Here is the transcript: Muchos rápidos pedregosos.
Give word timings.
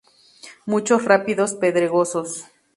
Muchos 0.65 1.05
rápidos 1.05 1.53
pedregosos. 1.53 2.45